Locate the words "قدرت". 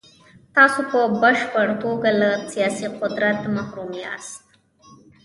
2.99-3.39